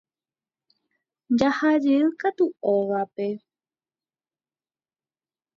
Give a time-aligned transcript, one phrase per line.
[1.39, 3.27] Jahajey katu ógape.